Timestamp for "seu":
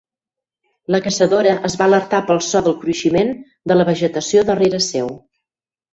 4.87-5.13